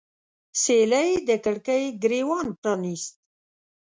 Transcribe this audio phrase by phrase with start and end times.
[0.61, 3.15] سیلۍ د کړکۍ ګریوان پرانیست